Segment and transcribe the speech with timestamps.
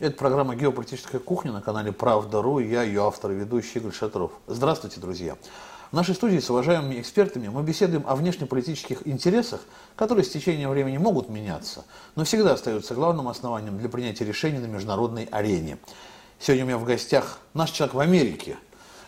[0.00, 2.60] Это программа «Геополитическая кухня» на канале «Правда.ру».
[2.60, 4.30] Я ее автор и ведущий Игорь Шатров.
[4.46, 5.36] Здравствуйте, друзья.
[5.90, 9.60] В нашей студии с уважаемыми экспертами мы беседуем о внешнеполитических интересах,
[9.96, 11.84] которые с течением времени могут меняться,
[12.14, 15.78] но всегда остаются главным основанием для принятия решений на международной арене.
[16.38, 18.56] Сегодня у меня в гостях наш человек в Америке,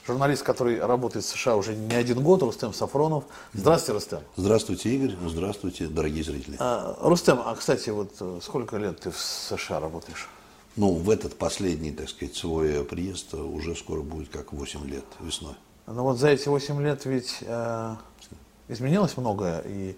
[0.04, 3.22] журналист, который работает в США уже не один год, Рустем Сафронов.
[3.52, 4.20] Здравствуйте, Рустем.
[4.34, 5.14] Здравствуйте, Игорь.
[5.24, 6.56] Здравствуйте, дорогие зрители.
[6.58, 10.28] А, Рустем, а, кстати, вот э, сколько лет ты в США работаешь?
[10.76, 15.54] Ну, в этот последний, так сказать, свой приезд уже скоро будет как 8 лет весной.
[15.86, 17.96] Ну вот за эти 8 лет ведь э,
[18.68, 19.96] изменилось многое и,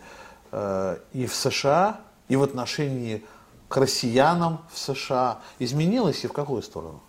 [0.50, 3.22] э, и в США, и в отношении
[3.68, 5.40] к россиянам в США.
[5.58, 7.00] Изменилось и в какую сторону?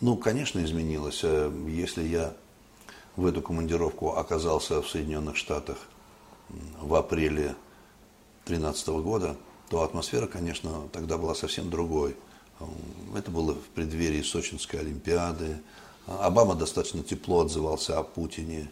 [0.00, 1.20] Ну, конечно, изменилось.
[1.22, 2.32] Э, если я
[3.16, 5.78] в эту командировку оказался в Соединенных Штатах
[6.80, 7.54] в апреле
[8.46, 9.36] 2013 года,
[9.68, 12.16] то атмосфера, конечно, тогда была совсем другой.
[13.14, 15.58] Это было в преддверии Сочинской Олимпиады.
[16.06, 18.70] Обама достаточно тепло отзывался о Путине.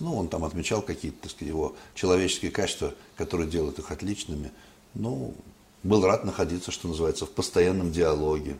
[0.00, 4.50] Ну, он там отмечал какие-то, так сказать, его человеческие качества, которые делают их отличными.
[4.94, 5.34] Ну,
[5.82, 8.58] был рад находиться, что называется, в постоянном диалоге.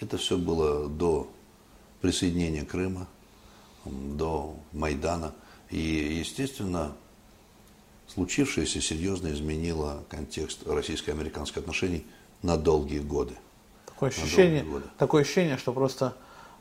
[0.00, 1.30] Это все было до
[2.00, 3.08] присоединения Крыма,
[3.84, 5.34] до Майдана.
[5.70, 6.96] И, естественно,
[8.06, 12.06] случившееся серьезно изменило контекст российско-американских отношений
[12.42, 13.36] на долгие годы.
[13.98, 14.64] Такое ощущение,
[14.96, 16.14] такое ощущение, что просто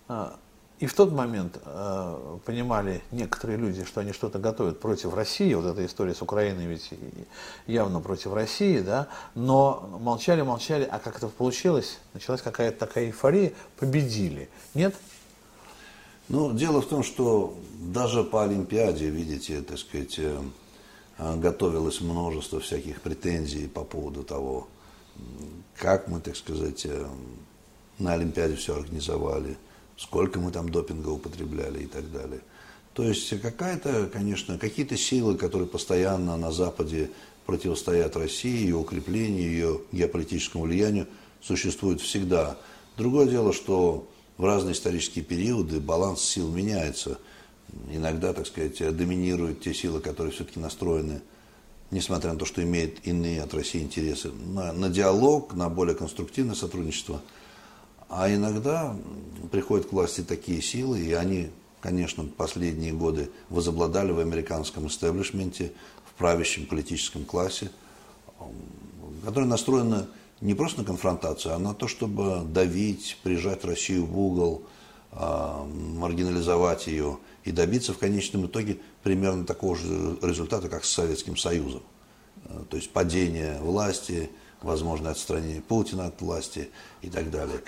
[0.09, 0.31] э,
[0.80, 5.67] и в тот момент э, понимали некоторые люди, что они что-то готовят против России, вот
[5.67, 6.89] эта история с Украиной ведь
[7.67, 13.53] явно против России, да, но молчали, молчали, а как это получилось, началась какая-то такая эйфория,
[13.77, 14.95] победили, нет?
[16.30, 20.41] Ну, дело в том, что даже по Олимпиаде, видите, так сказать, э,
[21.19, 24.67] готовилось множество всяких претензий по поводу того,
[25.75, 27.07] как мы, так сказать, э,
[27.99, 29.57] на Олимпиаде все организовали,
[29.97, 32.41] сколько мы там допинга употребляли и так далее.
[32.93, 37.11] То есть какая-то, конечно, какие-то силы, которые постоянно на Западе
[37.45, 41.08] противостоят России, и укреплению ее геополитическому влиянию,
[41.42, 42.58] существуют всегда.
[42.97, 47.19] Другое дело, что в разные исторические периоды баланс сил меняется.
[47.92, 51.21] Иногда, так сказать, доминируют те силы, которые все-таки настроены
[51.92, 56.55] несмотря на то, что имеет иные от России интересы, на, на диалог, на более конструктивное
[56.55, 57.21] сотрудничество.
[58.09, 58.95] А иногда
[59.52, 61.49] приходят к власти такие силы, и они,
[61.81, 65.73] конечно, последние годы возобладали в американском истеблишменте,
[66.05, 67.70] в правящем политическом классе,
[69.23, 70.08] которые настроены
[70.42, 74.64] не просто на конфронтацию, а на то, чтобы давить, прижать Россию в угол,
[75.11, 81.81] маргинализовать ее и добиться в конечном итоге примерно такого же результата, как с Советским Союзом.
[82.45, 84.29] Э, то есть падение власти,
[84.61, 86.69] возможное отстранение Путина от власти
[87.01, 87.61] и так далее.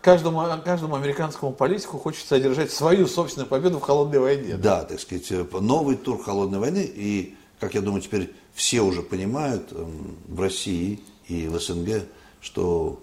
[0.00, 4.56] Каждому, каждому американскому политику хочется одержать свою собственную победу в холодной войне.
[4.56, 6.88] Да, да так сказать, э, новый тур холодной войны.
[6.94, 12.04] И, как я думаю, теперь все уже понимают эм, в России и в СНГ,
[12.40, 13.02] что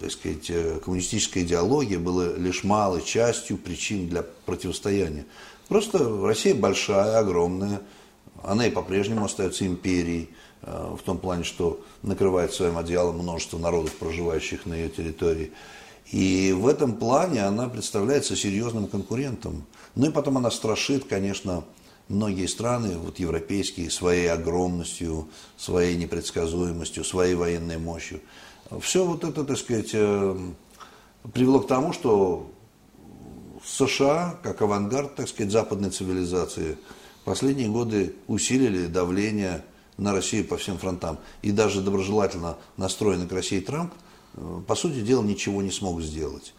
[0.00, 0.50] так сказать,
[0.82, 5.26] коммунистическая идеология была лишь малой частью причин для противостояния.
[5.68, 7.80] Просто Россия большая, огромная,
[8.42, 10.30] она и по-прежнему остается империей,
[10.62, 15.52] э, в том плане, что накрывает своим одеялом множество народов, проживающих на ее территории.
[16.10, 19.64] И в этом плане она представляется серьезным конкурентом.
[19.94, 21.64] Ну и потом она страшит, конечно,
[22.08, 28.20] многие страны, вот европейские, своей огромностью, своей непредсказуемостью, своей военной мощью.
[28.80, 30.36] Все вот это, так сказать, э,
[31.32, 32.50] привело к тому, что
[33.64, 36.78] США, как авангард, так сказать, западной цивилизации,
[37.24, 39.64] последние годы усилили давление
[39.98, 41.18] на Россию по всем фронтам.
[41.42, 43.92] И даже доброжелательно настроенный к России Трамп,
[44.34, 46.54] э, по сути дела, ничего не смог сделать.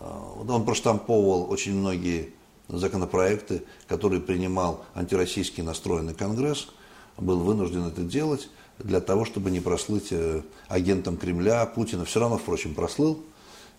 [0.00, 0.06] Э,
[0.46, 2.34] он проштамповывал очень многие
[2.68, 6.68] законопроекты, которые принимал антироссийский настроенный Конгресс,
[7.16, 8.48] был вынужден это делать
[8.78, 12.04] для того, чтобы не прослыть э, агентом Кремля, Путина.
[12.04, 13.22] Все равно, впрочем, прослыл,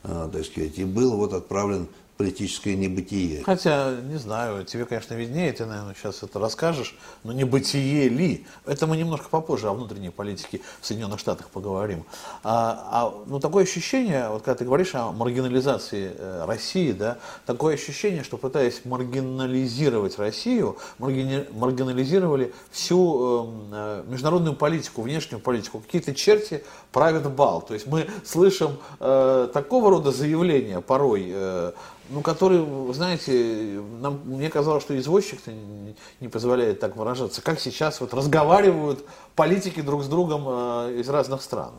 [0.04, 1.88] так сказать, и был вот отправлен
[2.18, 3.44] политическое небытие.
[3.44, 8.46] Хотя, не знаю, тебе, конечно, виднее, ты, наверное, сейчас это расскажешь, но небытие ли?
[8.66, 12.06] Это мы немножко попозже о внутренней политике в Соединенных Штатах поговорим.
[12.44, 17.76] А, а, ну, такое ощущение, вот когда ты говоришь о маргинализации э, России, да, такое
[17.76, 26.16] ощущение, что пытаясь маргинализировать Россию, маргини, маргинализировали всю эм, э, международную политику, внешнюю политику, какие-то
[26.16, 26.64] черти
[26.94, 27.62] правят бал.
[27.62, 31.72] То есть мы слышим э, такого рода заявления порой, э,
[32.10, 37.42] ну, который, знаете, нам, мне казалось, что извозчик-то не, не позволяет так выражаться.
[37.42, 39.06] Как сейчас вот разговаривают
[39.36, 41.72] политики друг с другом э, из разных стран?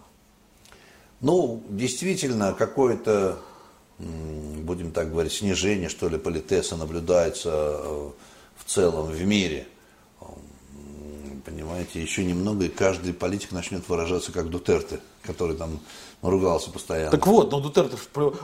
[1.21, 3.39] Ну, действительно, какое-то,
[3.99, 8.11] будем так говорить, снижение, что ли, политеса наблюдается э,
[8.57, 9.67] в целом в мире.
[11.45, 15.81] Понимаете, еще немного, и каждый политик начнет выражаться как Дутерте, который там
[16.23, 17.11] ругался постоянно.
[17.11, 17.97] Так вот, но Дутерте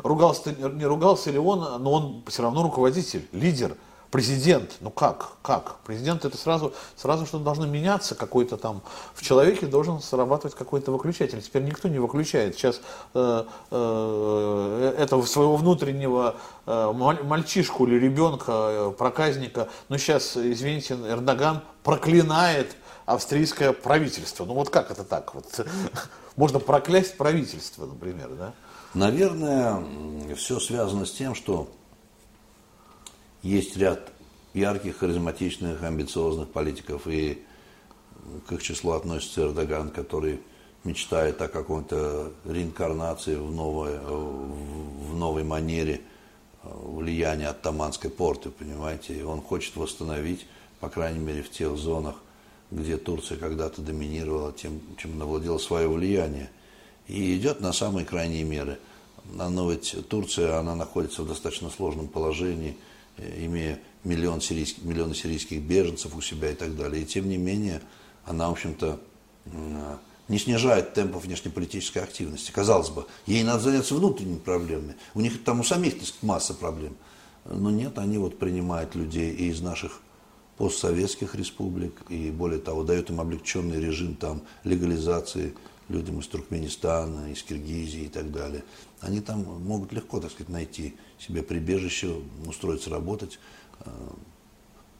[0.03, 3.77] ругался, не ругался ли он, но он все равно руководитель, лидер
[4.13, 5.77] президент, ну как, как?
[5.87, 8.83] Президент это сразу, сразу что должно меняться, какой-то там,
[9.15, 11.41] в человеке должен срабатывать какой-то выключатель.
[11.41, 12.55] Теперь никто не выключает.
[12.55, 12.83] Сейчас
[13.15, 16.37] э, э, этого своего внутреннего
[16.67, 16.93] э,
[17.25, 22.77] мальчишку или ребенка, э, проказника, ну сейчас, извините, Эрдоган проклинает
[23.13, 24.45] австрийское правительство.
[24.45, 25.35] Ну вот как это так?
[25.35, 25.67] Вот,
[26.37, 28.55] можно проклясть правительство, например, да?
[28.95, 29.83] Наверное,
[30.37, 31.71] все связано с тем, что
[33.43, 34.13] есть ряд
[34.53, 37.43] ярких, харизматичных, амбициозных политиков, и
[38.47, 40.41] к их числу относится Эрдоган, который
[40.85, 46.03] мечтает о какой-то реинкарнации в новой, в новой манере
[46.63, 50.47] влияния оттаманской порты, понимаете, и он хочет восстановить,
[50.81, 52.17] по крайней мере, в тех зонах,
[52.73, 56.51] где Турция когда-то доминировала, тем, чем она владела свое влияние.
[57.07, 58.79] И идет на самые крайние меры.
[59.25, 62.77] Но ведь Турция, она находится в достаточно сложном положении–
[63.19, 67.03] Э, имея миллион сирийских, миллионы сирийских беженцев у себя и так далее.
[67.03, 67.83] И тем не менее,
[68.25, 68.99] она, в общем-то,
[70.29, 72.51] не снижает темпов внешнеполитической активности.
[72.53, 74.97] Казалось бы, ей надо заняться внутренними проблемами.
[75.15, 76.97] У них там у самих так сказать, масса проблем.
[77.45, 80.01] Но нет, они вот принимают людей и из наших
[80.63, 85.57] постсоветских республик, и более того, дают им облегченный режим там легализации
[85.89, 88.63] людям из Туркменистана, из Киргизии и так далее.
[89.01, 92.15] Они там могут легко, так сказать, найти себе прибежище,
[92.47, 93.41] устроиться работать.
[93.81, 93.91] Э,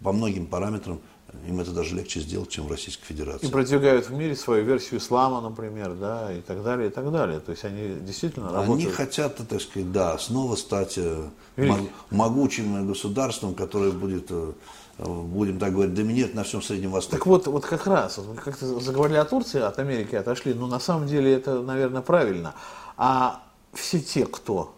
[0.01, 1.01] по многим параметрам
[1.47, 3.47] им это даже легче сделать, чем в Российской Федерации.
[3.47, 7.41] И продвигают в мире свою версию ислама, например, да, и так далее, и так далее.
[7.41, 8.81] То есть они действительно работают.
[8.81, 11.91] Они хотят, так сказать, да, снова стать э, Великий.
[12.11, 14.53] могучим государством, которое будет, э,
[14.99, 17.17] будем так говорить, доминировать на всем Среднем Востоке.
[17.17, 20.67] Так вот, вот как раз, вот как то заговорили о Турции, от Америки отошли, но
[20.67, 22.55] на самом деле это, наверное, правильно.
[22.97, 23.43] А
[23.73, 24.75] все те, кто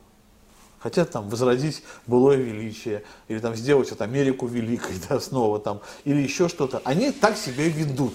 [0.85, 6.21] хотят там возродить былое величие, или там сделать вот Америку великой, да, снова там, или
[6.21, 8.15] еще что-то, они так себя ведут.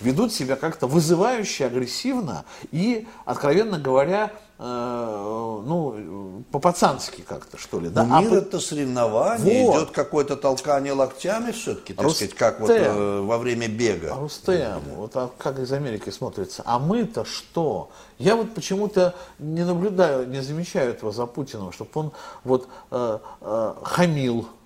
[0.00, 7.88] Ведут себя как-то вызывающе, агрессивно и, откровенно говоря, ну, по-пацански как-то, что ли.
[7.88, 8.04] Да?
[8.04, 9.76] Ну, мир а это соревнование, вот.
[9.76, 12.28] идет какое-то толкание локтями все-таки, так Рустем.
[12.28, 14.14] сказать, как вот э, во время бега.
[14.14, 16.62] Рустем, вот а как из Америки смотрится.
[16.64, 17.90] А мы-то что?
[18.18, 22.12] Я вот почему-то не наблюдаю, не замечаю этого за Путиным, чтобы он
[22.44, 24.63] вот э, э, хамил, а,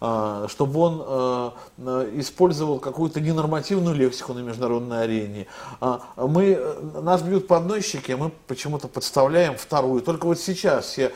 [0.00, 1.54] чтобы он а,
[2.14, 5.46] использовал какую-то ненормативную лексику на международной арене.
[5.80, 6.56] А, мы,
[7.02, 10.02] нас бьют по одной щеке, мы почему-то подставляем вторую.
[10.02, 11.12] Только вот сейчас все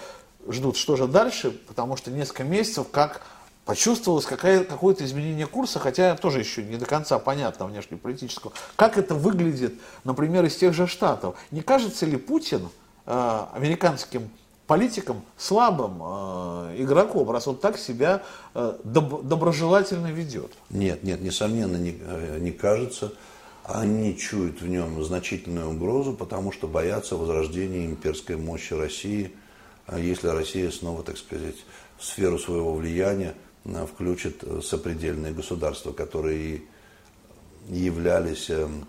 [0.49, 3.23] ждут, что же дальше, потому что несколько месяцев как
[3.65, 8.53] почувствовалось какое- какое-то изменение курса, хотя тоже еще не до конца понятно внешнеполитического.
[8.77, 9.75] Как это выглядит,
[10.05, 11.37] например, из тех же Штатов?
[11.51, 12.69] Не кажется ли Путин
[13.07, 14.31] э, американским
[14.73, 18.23] политиком слабым э, игроком, раз он так себя
[18.55, 20.51] э, доб- доброжелательно ведет.
[20.71, 23.13] Нет, нет, несомненно, не, э, не кажется.
[23.65, 29.35] Они чуют в нем значительную угрозу, потому что боятся возрождения имперской мощи России,
[29.87, 31.57] а если Россия снова, так сказать,
[31.99, 33.35] в сферу своего влияния
[33.95, 36.63] включит сопредельные государства, которые
[37.69, 38.89] являлись эм,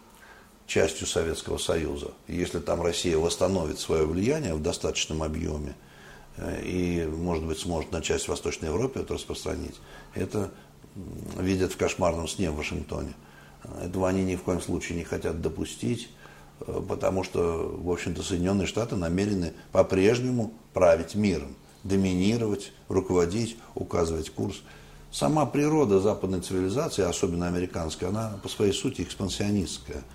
[0.74, 2.14] частью Советского Союза.
[2.28, 5.76] если там Россия восстановит свое влияние в достаточном объеме
[6.38, 9.76] э, и, может быть, сможет на часть Восточной Европы это распространить,
[10.16, 10.50] это
[11.38, 13.14] видят в кошмарном сне в Вашингтоне.
[13.84, 16.10] Этого они ни в коем случае не хотят допустить,
[16.62, 24.64] э, потому что, в общем-то, Соединенные Штаты намерены по-прежнему править миром, доминировать, руководить, указывать курс.
[25.12, 30.02] Сама природа западной цивилизации, особенно американская, она по своей сути экспансионистская–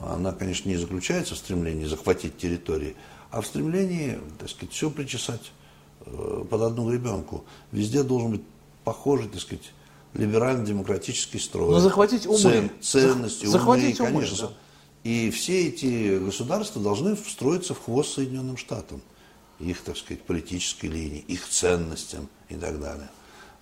[0.00, 2.96] она, конечно, не заключается в стремлении захватить территории,
[3.30, 5.52] а в стремлении, так сказать, все причесать
[6.06, 7.44] э, под одну ребенку.
[7.70, 8.42] Везде должен быть
[8.84, 9.72] похожий, так сказать,
[10.14, 11.70] либерально-демократический строй.
[11.70, 12.38] Но захватить умы.
[12.38, 14.48] Цен, ценности, захватить умы, конечно.
[14.48, 14.52] да.
[15.04, 19.00] И все эти государства должны встроиться в хвост Соединенным Штатам.
[19.58, 23.08] Их, так сказать, политической линии, их ценностям и так далее.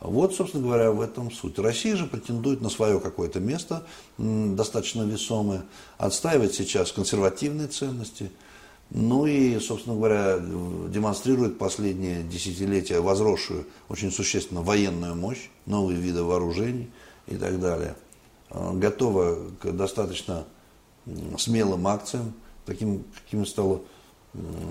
[0.00, 1.58] Вот, собственно говоря, в этом суть.
[1.58, 3.84] Россия же претендует на свое какое-то место,
[4.16, 5.64] достаточно весомое,
[5.96, 8.30] отстаивает сейчас консервативные ценности,
[8.90, 16.90] ну и, собственно говоря, демонстрирует последние десятилетия возросшую очень существенно военную мощь, новые виды вооружений
[17.26, 17.96] и так далее.
[18.50, 20.44] А, готова к достаточно
[21.36, 22.32] смелым акциям,
[22.64, 23.82] таким, каким стало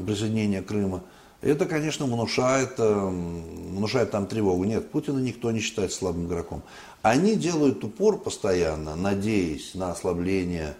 [0.06, 1.04] присоединения Крыма.
[1.42, 4.64] Это, конечно, внушает, внушает там тревогу.
[4.64, 6.64] Нет, Путина никто не считает слабым игроком.
[7.04, 10.76] Они делают упор постоянно, надеясь на ослабление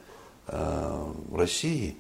[0.48, 1.96] э, России,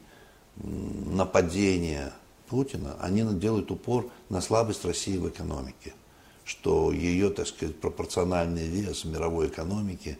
[0.55, 2.11] нападение
[2.47, 5.93] Путина, они делают упор на слабость России в экономике,
[6.43, 10.17] что ее, так сказать, пропорциональный вес в мировой экономике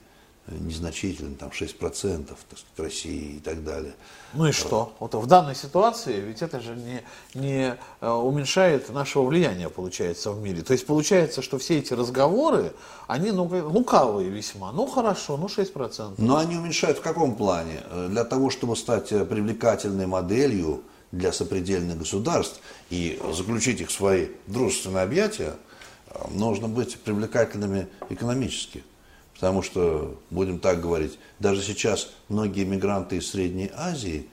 [0.47, 3.93] незначительный, там 6% так сказать, России и так далее.
[4.33, 4.93] Ну и что?
[4.99, 7.01] Вот в данной ситуации ведь это же не,
[7.33, 10.61] не э, уменьшает нашего влияния, получается, в мире.
[10.61, 12.73] То есть получается, что все эти разговоры,
[13.07, 14.71] они ну, лукавые весьма.
[14.71, 16.15] Ну хорошо, ну 6%.
[16.17, 17.81] Но они уменьшают в каком плане?
[17.89, 23.91] Э, для того, чтобы стать э, привлекательной моделью, для сопредельных государств и заключить их в
[23.91, 25.55] свои дружественные объятия,
[26.09, 28.83] э, нужно быть привлекательными экономически.
[29.39, 34.27] Потому что, будем так говорить, даже сейчас многие мигранты из Средней Азии,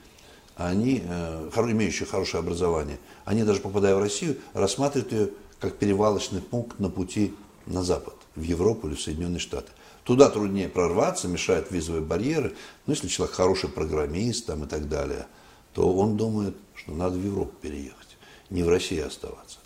[0.57, 5.31] они, э, имеющие хорошее образование, они даже попадая в Россию, рассматривают ее
[5.61, 7.35] как перевалочный пункт на пути
[7.67, 9.73] на Запад, в Европу или в Соединенные Штаты.
[10.05, 12.55] Туда труднее прорваться, мешают визовые барьеры,
[12.87, 15.27] ну, если человек хороший программист там, и так далее–
[15.75, 18.17] то он думает, что надо в Европу переехать,
[18.49, 19.59] не в России оставаться.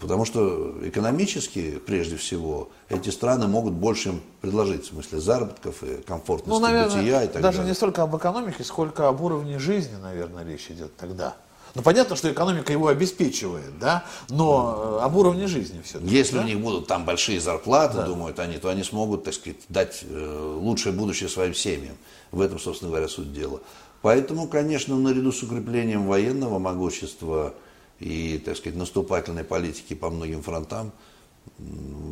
[0.00, 6.02] Потому что экономически, прежде всего, эти страны могут больше им предложить, в смысле заработков и
[6.02, 7.70] комфортности ну, наверное, бытия и так даже далее.
[7.70, 11.34] не столько об экономике, сколько об уровне жизни, наверное, речь идет тогда.
[11.74, 15.98] Ну, понятно, что экономика его обеспечивает, да, но э, об уровне жизни все.
[16.00, 16.42] Если да?
[16.42, 18.06] у них будут там большие зарплаты, да.
[18.06, 21.96] думают они, то они смогут, так сказать, дать э, лучшее будущее своим семьям.
[22.32, 23.60] В этом, собственно говоря, суть дела.
[24.02, 27.54] Поэтому, конечно, наряду с укреплением военного могущества
[27.98, 30.92] и, так сказать, наступательной политики по многим фронтам,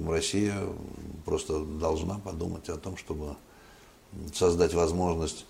[0.09, 0.55] Россия
[1.25, 3.37] просто должна подумать о том, чтобы
[4.35, 5.45] создать возможность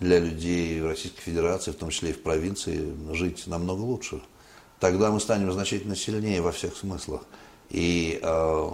[0.00, 4.20] для людей в Российской Федерации, в том числе и в провинции, жить намного лучше.
[4.80, 7.22] Тогда мы станем значительно сильнее во всех смыслах.
[7.70, 8.70] И э,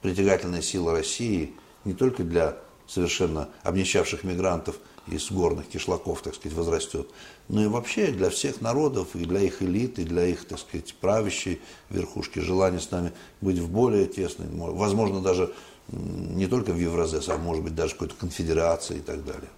[0.00, 1.54] притягательная сила России
[1.84, 2.56] не только для
[2.86, 4.78] совершенно обнищавших мигрантов
[5.10, 7.08] из горных кишлаков, так сказать, возрастет.
[7.48, 10.94] Но и вообще для всех народов, и для их элит, и для их, так сказать,
[11.00, 11.60] правящей
[11.90, 15.52] верхушки желание с нами быть в более тесной, возможно, даже
[15.90, 19.48] не только в Евразес, а может быть даже какой-то конфедерации и так далее.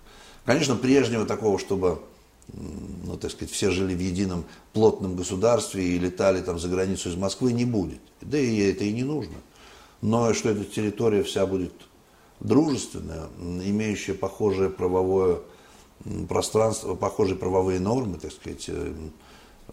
[0.44, 2.00] Конечно, прежнего такого, чтобы
[2.52, 7.16] ну, так сказать, все жили в едином плотном государстве и летали там за границу из
[7.16, 8.00] Москвы, не будет.
[8.20, 9.34] Да и это и не нужно.
[10.02, 11.72] Но что эта территория вся будет
[12.40, 15.38] дружественная, имеющая похожее правовое
[16.28, 18.92] пространство, похожие правовые нормы, так сказать, э,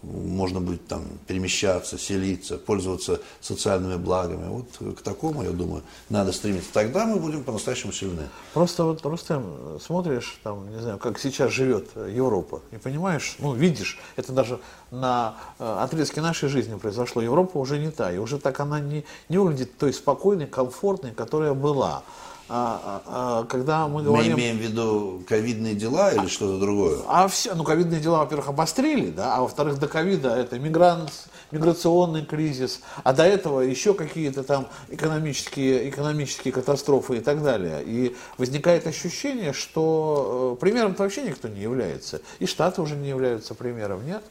[0.02, 4.48] можно будет там перемещаться, селиться, пользоваться социальными благами.
[4.48, 6.70] Вот к такому, я думаю, надо стремиться.
[6.72, 8.28] Тогда мы будем по-настоящему сильны.
[8.54, 13.98] Просто вот, Рустем, смотришь, там, не знаю, как сейчас живет Европа, и понимаешь, ну, видишь,
[14.16, 14.60] это даже
[14.90, 17.22] на э, отрезке нашей жизни произошло.
[17.22, 21.54] Европа уже не та, и уже так она не, не выглядит той спокойной, комфортной, которая
[21.54, 22.02] была.
[22.50, 23.02] А, а,
[23.40, 24.32] а, когда мы говорим...
[24.32, 26.98] Мы имеем в виду ковидные дела или что-то другое?
[27.06, 31.12] А все, ну ковидные дела, во-первых, обострили, да, а во-вторых, до ковида это мигрант,
[31.50, 37.82] миграционный кризис, а до этого еще какие-то там экономические, экономические катастрофы и так далее.
[37.84, 42.22] И возникает ощущение, что э, примером-то вообще никто не является.
[42.38, 44.22] И Штаты уже не являются примером, нет?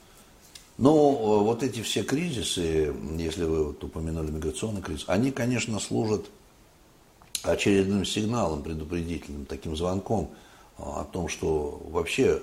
[0.79, 6.25] Ну, вот эти все кризисы, если вы вот упомянули миграционный кризис, они, конечно, служат
[7.51, 10.31] очередным сигналом предупредительным, таким звонком
[10.77, 12.41] а, о том, что вообще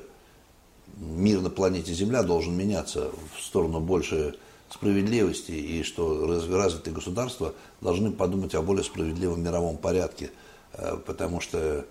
[0.97, 4.35] мир на планете Земля должен меняться в сторону большей
[4.71, 10.31] справедливости и что развитые государства должны подумать о более справедливом мировом порядке,
[10.73, 11.87] э, потому что,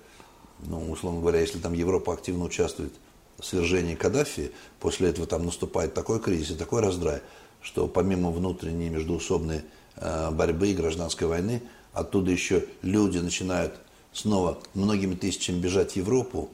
[0.59, 2.93] ну, условно говоря, если там Европа активно участвует
[3.39, 7.21] в свержении Каддафи, после этого там наступает такой кризис и такой раздрай,
[7.61, 9.61] что помимо внутренней междуусобной
[9.95, 11.61] э, борьбы и гражданской войны,
[11.93, 13.75] оттуда еще люди начинают
[14.11, 16.49] снова многими тысячами бежать в Европу,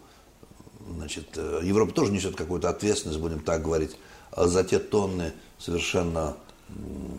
[0.96, 3.96] значит, э, Европа тоже несет какую-то ответственность, будем так говорить,
[4.31, 6.36] а за те тонны совершенно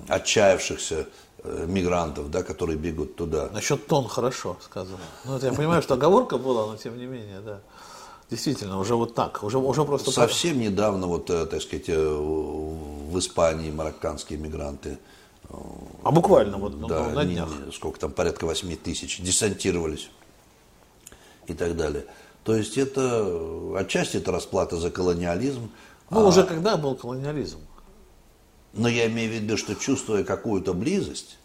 [0.08, 1.06] отчаявшихся
[1.42, 3.48] э, мигрантов, да, которые бегут туда.
[3.52, 4.98] Насчет тон хорошо сказано.
[5.24, 7.60] Ну, это я понимаю, что оговорка была, но тем не менее, да.
[8.30, 10.12] Действительно, уже вот так, уже, уже просто...
[10.12, 14.98] Совсем недавно, вот, э, так сказать, в Испании марокканские мигранты
[16.02, 17.48] а буквально вот да, на днях.
[17.66, 20.10] Не, сколько там, порядка 8 тысяч, десантировались
[21.46, 22.06] и так далее.
[22.44, 25.70] То есть это, отчасти это расплата за колониализм.
[26.10, 27.58] Ну, а, уже когда был колониализм?
[28.72, 31.38] Но я имею в виду, что чувствуя какую-то близость,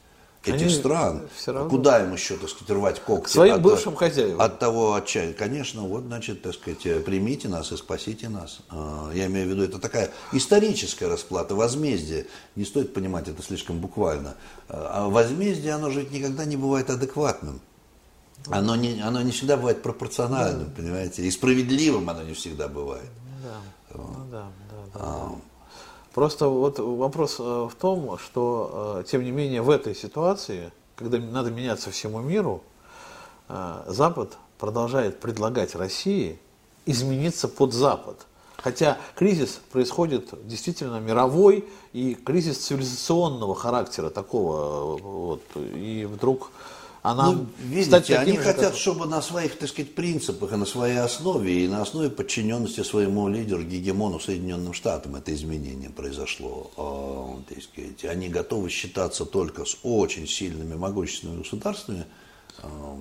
[0.47, 1.21] этих стран.
[1.35, 3.31] все равно- Куда им еще, так сказать, рвать когти?
[3.33, 4.41] Своим от, бывшим хозяевам.
[4.41, 5.33] От того отчаяния.
[5.33, 8.59] Конечно, вот, значит, так сказать, э, примите нас и спасите нас.
[8.69, 12.27] А, Я имею в виду, это такая историческая расплата, возмездие.
[12.55, 14.35] Не стоит понимать это слишком буквально.
[14.69, 17.59] А возмездие, оно же ведь никогда не бывает адекватным.
[18.47, 21.23] Оно не, оно не всегда бывает пропорциональным, понимаете?
[21.23, 23.09] И справедливым оно не всегда бывает.
[23.43, 25.29] Да, ну да, да, да.
[26.15, 31.17] Просто вот вопрос э, в том, что, э, тем не менее, в этой ситуации, когда
[31.17, 32.63] надо меняться всему миру,
[33.49, 36.39] э, Запад продолжает предлагать России
[36.85, 38.27] измениться под Запад.
[38.55, 44.97] Хотя кризис происходит действительно мировой и кризис цивилизационного характера такого.
[44.97, 46.49] Вот, и вдруг
[47.05, 50.55] она Ну, видите, стать они же, хотят, как- чтобы на своих, так сказать, принципах и
[50.55, 56.71] на своей основе, и на основе подчиненности своему лидеру, гегемону Соединенным Штатам это изменение произошло.
[56.77, 62.05] А, так сказать, они готовы считаться только с очень сильными, могущественными государствами,
[62.63, 62.97] а,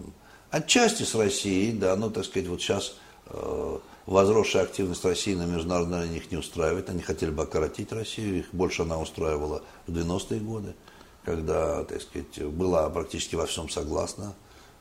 [0.50, 2.96] отчасти с Россией, да, но, так сказать, вот сейчас
[3.26, 6.90] э, возросшая активность России на международной арене их не устраивает.
[6.90, 10.74] Они хотели бы окоротить Россию, их больше она устраивала в 90-е годы,
[11.24, 14.34] когда, так сказать, была практически во всем согласна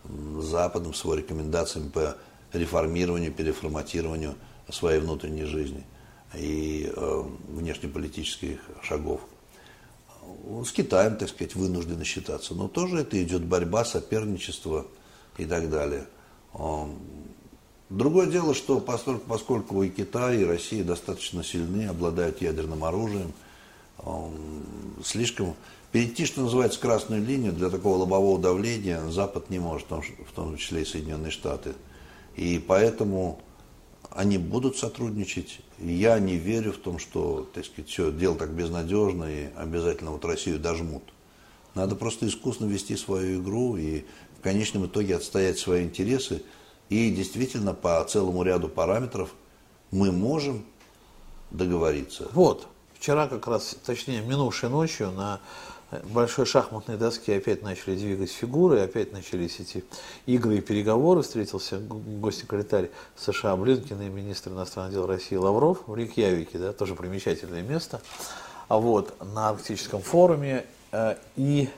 [0.04, 2.18] с Западом, с его рекомендациями по
[2.52, 4.36] реформированию, переформатированию
[4.70, 5.86] своей внутренней жизни
[6.36, 9.22] и э, внешнеполитических шагов.
[10.66, 12.54] С Китаем, так сказать, вынуждены считаться.
[12.54, 14.88] Но тоже это идет борьба, соперничество
[15.38, 16.06] и так далее.
[17.90, 23.34] Другое дело, что поскольку, поскольку и Китай, и Россия достаточно сильны, обладают ядерным оружием,
[25.04, 25.56] слишком
[25.94, 30.82] перейти, что называется, красную линию для такого лобового давления Запад не может, в том, числе
[30.82, 31.74] и Соединенные Штаты.
[32.36, 33.40] И поэтому
[34.10, 35.60] они будут сотрудничать.
[35.78, 40.26] Я не верю в том, что, так сказать, все, дело так безнадежно и обязательно вот
[40.26, 41.04] Россию дожмут.
[41.76, 44.04] Надо просто искусно вести свою игру и
[44.40, 46.42] в конечном итоге отстоять свои интересы.
[46.90, 49.34] И действительно по целому ряду параметров
[49.92, 50.66] мы можем
[51.52, 52.30] договориться.
[52.34, 55.40] Вот, вчера как раз, точнее, минувшей ночью на
[56.04, 59.84] большой шахматной доске опять начали двигать фигуры, опять начались эти
[60.26, 61.22] игры и переговоры.
[61.22, 67.62] Встретился госсекретарь США Блинкин и министр иностранных дел России Лавров в Рейкьявике, да, тоже примечательное
[67.62, 68.02] место,
[68.68, 70.66] а вот, на Арктическом форуме.
[70.92, 71.70] Э, И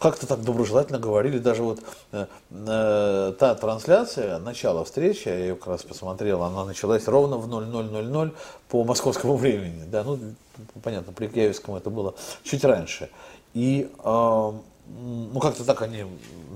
[0.00, 1.80] как-то так доброжелательно говорили, даже вот
[2.12, 7.46] э, э, та трансляция, начало встречи, я ее как раз посмотрел, она началась ровно в
[7.46, 8.34] 00.00
[8.68, 10.18] по московскому времени, да, ну,
[10.82, 13.10] понятно, при Киевском это было чуть раньше.
[13.52, 16.06] И, э, ну, как-то так они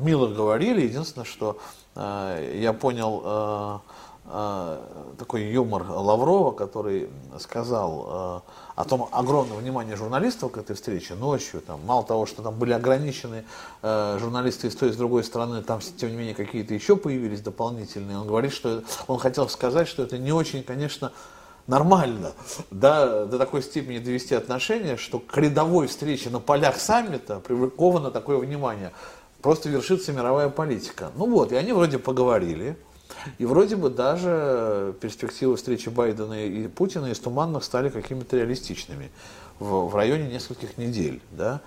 [0.00, 1.59] мило говорили, единственное, что
[1.96, 3.78] э, я понял э,
[4.27, 11.61] такой юмор Лаврова, который сказал э, о том огромном внимании журналистов к этой встрече ночью.
[11.61, 13.45] Там, мало того, что там были ограничены
[13.83, 17.43] э, журналисты с той, и с другой стороны, там, тем не менее, какие-то еще появились
[17.43, 18.19] дополнительные.
[18.19, 21.13] Он говорит, что он хотел сказать, что это не очень, конечно,
[21.67, 22.33] нормально
[22.71, 28.39] да, до такой степени довести отношения, что к рядовой встрече на полях саммита приковано такое
[28.39, 28.93] внимание.
[29.43, 31.11] Просто вершится мировая политика.
[31.17, 32.79] Ну вот, и они вроде поговорили.
[33.39, 39.11] И вроде бы даже перспективы встречи Байдена и Путина из туманных стали какими-то реалистичными
[39.59, 41.21] в, в районе нескольких недель.
[41.33, 41.61] Да?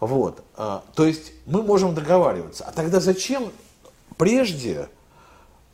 [0.00, 0.42] Вот.
[0.56, 2.64] А, То есть мы можем договариваться.
[2.64, 3.50] А тогда зачем
[4.16, 4.88] прежде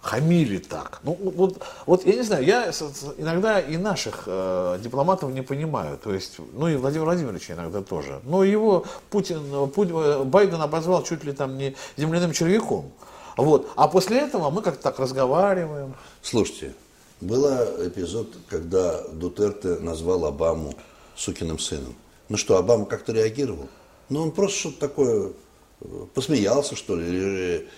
[0.01, 1.01] хамили так?
[1.03, 2.71] Ну вот, вот я не знаю, я
[3.19, 5.99] иногда и наших э, дипломатов не понимаю.
[5.99, 8.21] То есть, ну и Владимир Владимирович иногда тоже.
[8.25, 12.91] Но его Путин, Пу- Байден обозвал чуть ли там не земляным червяком.
[13.39, 13.71] Вот.
[13.77, 15.95] А после этого мы как-то так разговариваем.
[16.23, 16.75] Слушайте,
[17.21, 17.47] был
[17.87, 20.75] эпизод, когда Дутерте назвал Обаму
[21.17, 21.95] сукиным сыном.
[22.29, 23.69] Ну что, Обама как-то реагировал?
[24.09, 25.33] Ну, он просто что-то такое
[25.81, 27.69] э, посмеялся, что ли.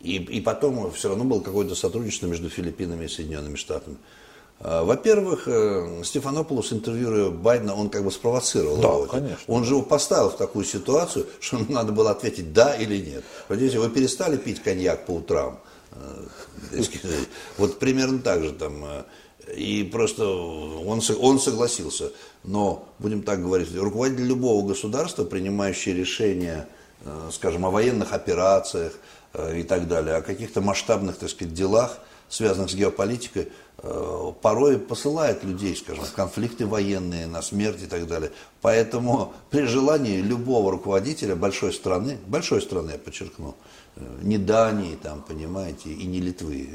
[0.00, 3.98] И, и потом все равно было какое-то сотрудничество между Филиппинами и Соединенными Штатами.
[4.60, 9.06] А, Во-первых, э, Стефанополос, интервьюируя Байдена, он как бы спровоцировал Да, его.
[9.06, 9.38] конечно.
[9.46, 13.24] Он же его поставил в такую ситуацию, что ему надо было ответить да или нет.
[13.48, 15.58] Понимаете, вы перестали пить коньяк по утрам.
[15.92, 16.26] Э.
[17.58, 18.84] Вот примерно так же там.
[18.84, 19.04] э,
[19.56, 22.10] И просто он, он согласился.
[22.44, 26.66] Но, будем так говорить, руководитель любого государства, принимающий решения,
[27.04, 28.92] э, скажем, о военных операциях
[29.34, 31.98] э, и так далее, о каких-то масштабных, так сказать, делах,
[32.34, 38.08] связанных с геополитикой, э, порой посылает людей, скажем, в конфликты военные, на смерть и так
[38.08, 38.32] далее.
[38.60, 43.54] Поэтому при желании любого руководителя большой страны, большой страны, я подчеркну,
[43.94, 46.68] э, не Дании, там, понимаете, и не Литвы,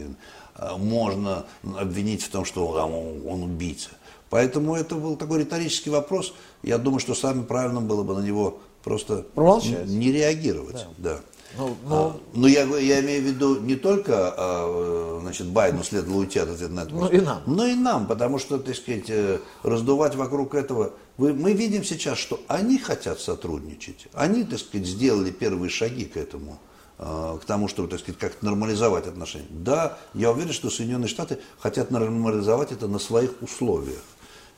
[0.56, 1.45] э, можно
[1.78, 3.89] обвинить в том, что он, он убийца.
[4.30, 6.34] Поэтому это был такой риторический вопрос.
[6.63, 9.88] Я думаю, что самым правильным было бы на него просто Промолчать.
[9.88, 10.86] не реагировать.
[10.98, 11.15] Да.
[11.15, 11.19] Да.
[11.57, 16.19] Ну, ну, а, но я, я имею в виду не только а, значит, Байдену следовало
[16.19, 17.41] уйти от ответа на этот вопрос, но и нам.
[17.45, 20.93] Но и нам, потому что, так сказать, э, раздувать вокруг этого.
[21.17, 24.07] Вы, мы видим сейчас, что они хотят сотрудничать.
[24.13, 26.59] Они, так сказать, сделали первые шаги к этому
[27.01, 29.47] а, к тому, чтобы, так сказать, как-то нормализовать отношения.
[29.49, 34.01] Да, я уверен, что Соединенные Штаты хотят нормализовать это на своих условиях,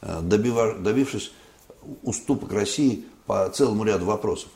[0.02, 1.32] э, добившись
[2.02, 4.50] уступок России по целому ряду вопросов.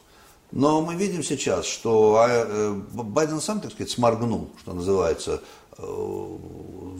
[0.56, 5.42] Но мы видим сейчас, что а, э, Байден сам, так сказать, сморгнул, что называется,
[5.78, 6.38] э,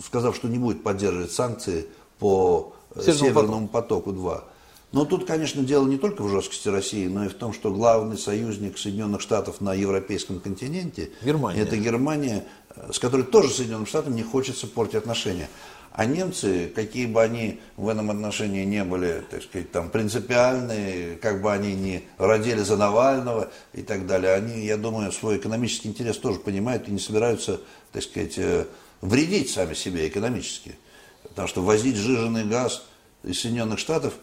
[0.06, 1.88] сказав, что не будет поддерживать санкции
[2.20, 4.44] по э, Северному, Северному потоку-2.
[4.92, 8.18] Но тут, конечно, дело не только в жесткости России, но и в том, что главный
[8.18, 11.62] союзник Соединенных Штатов на европейском континенте Германия.
[11.62, 12.46] это Германия,
[12.92, 15.50] с которой тоже Соединенным Штатам не хочется портить отношения.
[15.98, 21.42] А немцы, какие бы они в этом отношении не были, так сказать, там, принципиальные, как
[21.42, 26.18] бы они ни родили за Навального и так далее, они, я думаю, свой экономический интерес
[26.18, 27.62] тоже понимают и не собираются,
[27.94, 28.66] так сказать, э,
[29.00, 30.76] вредить сами себе экономически.
[31.24, 32.86] Потому что возить жиженый газ
[33.24, 34.16] из Соединенных Штатов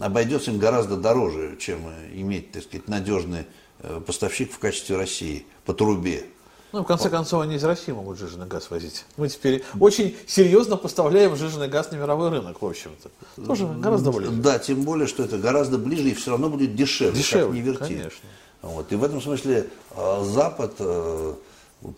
[0.00, 1.80] обойдется им гораздо дороже, чем
[2.14, 3.44] иметь, так сказать, надежный
[3.80, 6.24] э, поставщик в качестве России по трубе.
[6.72, 9.04] Ну, в конце концов, они из России могут жиженый газ возить.
[9.16, 13.10] Мы теперь очень серьезно поставляем жиженый газ на мировой рынок, в общем-то.
[13.46, 14.32] Тоже гораздо ближе.
[14.32, 17.60] Да, тем более, что это гораздо ближе и все равно будет дешевле, дешевле как не
[17.60, 17.94] верти.
[17.96, 18.28] Конечно.
[18.62, 18.90] Вот.
[18.90, 21.34] И в этом смысле а, Запад э,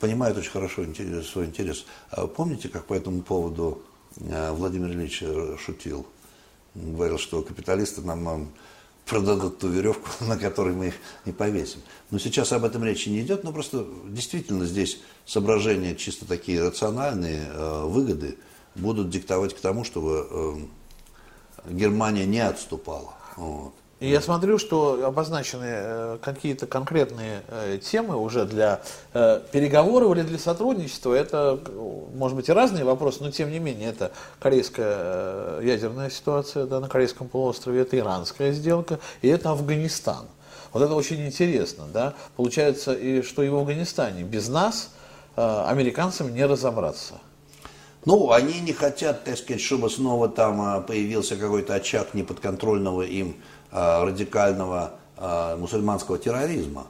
[0.00, 0.82] понимает очень хорошо
[1.22, 1.87] свой интерес.
[2.10, 3.82] А помните, как по этому поводу
[4.16, 5.22] э, Владимир Ильич
[5.64, 6.04] шутил?
[6.74, 8.48] Говорил, что капиталисты нам
[9.06, 11.80] продадут ту веревку, на которой мы их не повесим.
[12.14, 17.48] Но сейчас об этом речи не идет, но просто действительно здесь соображения чисто такие рациональные,
[17.53, 18.38] э, выгоды
[18.77, 20.29] будут диктовать к тому, чтобы
[21.66, 23.14] э, Германия не отступала.
[23.35, 23.72] Вот.
[23.98, 27.42] И я смотрю, что обозначены э, какие-то конкретные
[27.83, 28.81] темы уже для
[29.12, 31.14] переговоров или для сотрудничества.
[31.14, 31.59] Это,
[32.14, 36.88] может быть, и разные вопросы, но тем не менее, это корейская ядерная ситуация да, на
[36.88, 40.27] Корейском полуострове, это иранская сделка, и это Афганистан.
[40.74, 41.87] Вот это очень интересно.
[41.90, 42.12] Да?
[42.37, 44.90] Получается, и что и в Афганистане без нас
[45.37, 47.14] американцам не разобраться.
[48.04, 53.37] Ну, они не хотят, так сказать, чтобы снова там появился какой-то очаг неподконтрольного им
[53.76, 56.87] Э, радикального э, мусульманского терроризма,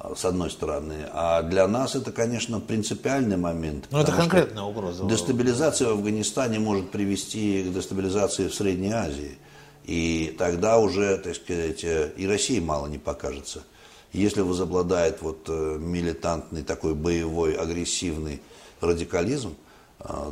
[0.00, 1.06] э, с одной стороны.
[1.12, 3.86] А для нас это, конечно, принципиальный момент.
[3.92, 5.04] Но ну, это конкретная угроза.
[5.04, 9.38] Дестабилизация в Афганистане может привести к дестабилизации в Средней Азии.
[9.84, 13.64] И тогда уже, так сказать, и России мало не покажется.
[14.12, 18.40] Если возобладает вот милитантный такой боевой, агрессивный
[18.80, 19.54] радикализм,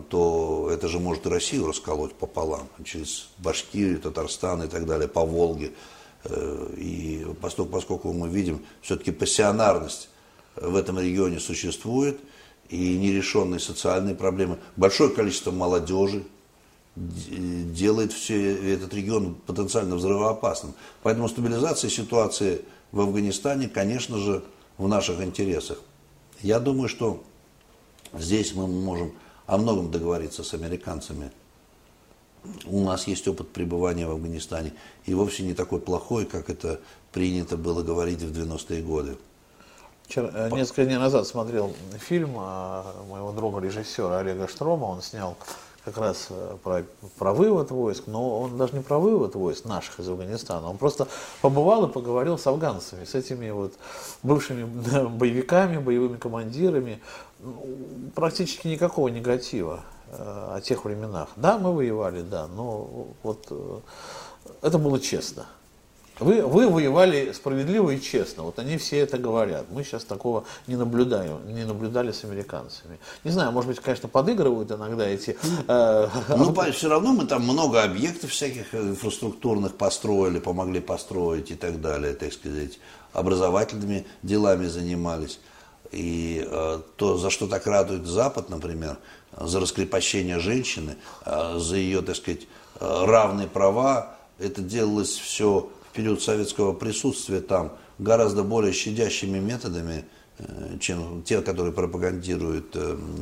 [0.09, 5.25] то это же может и Россию расколоть пополам, через Башкирию, Татарстан и так далее, по
[5.25, 5.73] Волге.
[6.25, 10.09] Э, и поскольку, поскольку мы видим, все-таки пассионарность
[10.57, 12.21] в этом регионе существует,
[12.69, 16.25] и нерешенные социальные проблемы, большое количество молодежи
[16.95, 20.75] делает все этот регион потенциально взрывоопасным.
[21.03, 24.45] Поэтому стабилизация ситуации в Афганистане, конечно же,
[24.79, 25.79] в наших интересах.
[26.43, 27.23] Я думаю, что
[28.13, 29.13] здесь мы можем
[29.47, 31.31] о многом договориться с американцами–
[32.67, 34.73] у нас есть опыт пребывания в Афганистане,
[35.05, 36.81] и вовсе не такой плохой, как это
[37.13, 39.17] принято было говорить в 90-е годы.
[40.07, 45.37] Вчера, э, несколько дней назад смотрел фильм а, моего друга режиссера Олега Штрома, он снял
[45.85, 46.85] как раз э, про,
[47.19, 51.09] про вывод войск, но он даже не про вывод войск наших из Афганистана, он просто
[51.41, 53.75] побывал и поговорил с афганцами, с этими вот
[54.23, 54.65] бывшими
[55.09, 57.01] боевиками, боевыми командирами,
[58.15, 59.81] практически никакого негатива
[60.13, 61.31] о тех временах.
[61.37, 63.81] Да, мы воевали, да, но вот э,
[64.61, 65.47] это было честно.
[66.23, 68.45] Вы, вы воевали справедливо и честно.
[68.45, 69.67] Вот они все это говорят.
[69.71, 72.99] Мы сейчас такого не наблюдаем, не наблюдали с американцами.
[73.25, 75.37] Не знаю, может быть, конечно, подыгрывают иногда эти.
[75.69, 81.81] Э, ну, все равно мы там много объектов всяких инфраструктурных построили, помогли построить и так
[81.81, 82.79] далее, так сказать,
[83.13, 85.41] образовательными делами занимались.
[85.91, 88.99] И э, то, за что так радует Запад, например,
[89.37, 92.47] за раскрепощение женщины, э, за ее, так сказать,
[92.81, 94.17] э, равные права.
[94.39, 100.05] Это делалось все период советского присутствия там гораздо более щадящими методами,
[100.39, 102.77] э, чем те, которые пропагандируют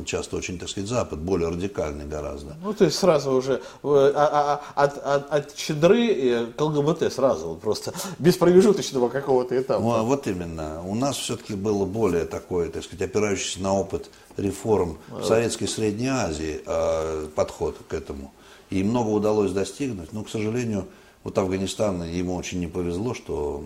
[0.05, 2.55] часто очень, так сказать, Запад, более радикальный гораздо.
[2.63, 7.49] Ну, то есть сразу уже а, а, а, от, от, от щедры к ЛГБТ сразу,
[7.49, 9.81] вот просто без промежуточного какого-то этапа.
[9.81, 10.81] Ну, вот именно.
[10.85, 16.07] У нас все-таки было более такое, так сказать, опирающееся на опыт реформ в Советской Средней
[16.07, 18.31] Азии э, подход к этому.
[18.69, 20.87] И много удалось достигнуть, но, к сожалению,
[21.23, 23.63] вот Афганистан, ему очень не повезло, что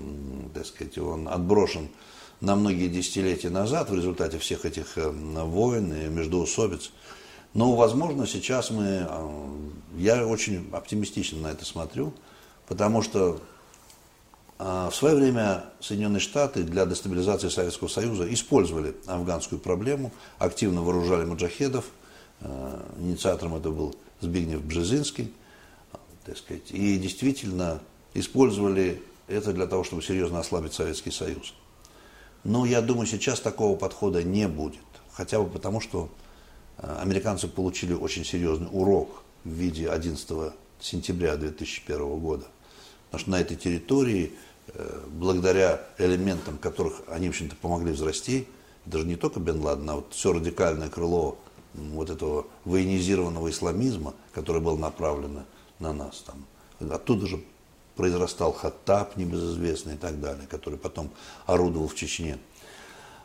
[0.54, 1.90] так сказать, он отброшен
[2.42, 6.92] на многие десятилетия назад в результате всех этих э, войн и междоусобиц.
[7.54, 9.30] Но, возможно, сейчас мы, э,
[9.98, 12.14] я очень оптимистично на это смотрю,
[12.68, 13.42] потому что
[14.60, 21.26] э, в свое время Соединенные Штаты для дестабилизации Советского Союза использовали афганскую проблему, активно вооружали
[21.26, 21.86] маджахедов.
[23.00, 25.32] Инициатором это был Збигнев Бжезинский.
[26.26, 27.82] Так сказать, и действительно
[28.16, 31.54] использовали это для того, чтобы серьезно ослабить Советский Союз.
[32.44, 34.80] Но я думаю, сейчас такого подхода не будет.
[35.12, 36.10] Хотя бы потому, что
[36.78, 42.46] э, американцы получили очень серьезный урок в виде 11 сентября 2001 года.
[43.06, 44.34] Потому что на этой территории,
[44.68, 48.48] э, благодаря элементам, которых они, в общем-то, помогли взрасти,
[48.86, 51.38] даже не только Бен Ладен, а вот все радикальное крыло
[51.74, 55.46] вот этого военизированного исламизма, которое было направлено
[55.80, 56.24] на нас.
[56.26, 56.46] Там.
[56.92, 57.44] Оттуда же
[57.96, 61.10] произрастал Хаттаб, небезызвестный и так далее, который потом
[61.46, 62.38] орудовал в Чечне.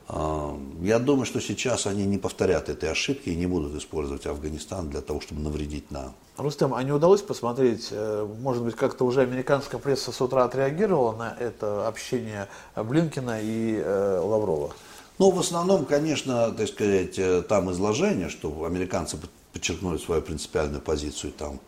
[0.08, 4.88] А, я думаю, что сейчас они не повторят этой ошибки и не будут использовать Афганистан
[4.90, 6.14] для того, чтобы навредить нам.
[6.36, 11.14] Рустем, а не удалось посмотреть, э, может быть, как-то уже американская пресса с утра отреагировала
[11.14, 14.72] на это общение Блинкина и э, Лаврова?
[15.18, 19.18] Ну, в основном, конечно, так сказать, э, там изложение, что американцы
[19.52, 21.60] подчеркнули свою принципиальную позицию там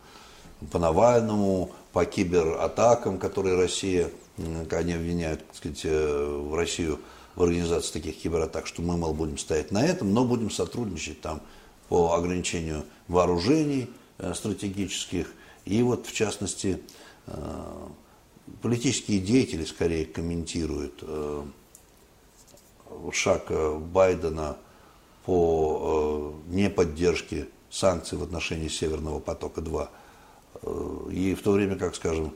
[0.71, 6.99] по Навальному, по кибератакам, которые Россия, они обвиняют так сказать, э, в Россию
[7.35, 11.41] в организации таких кибератак, что мы, мол, будем стоять на этом, но будем сотрудничать там
[11.89, 15.31] по ограничению вооружений э, стратегических.
[15.65, 16.81] И вот, в частности,
[17.27, 17.87] э,
[18.61, 21.03] политические деятели скорее комментируют
[23.11, 23.51] шаг
[23.91, 24.57] Байдена
[25.25, 29.89] по неподдержке санкций в отношении Северного потока-2.
[31.11, 32.33] И в то время, как, скажем,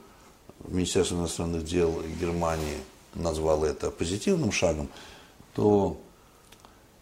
[0.67, 2.77] Министерство иностранных дел Германии
[3.15, 4.89] назвало это позитивным шагом,
[5.53, 5.99] то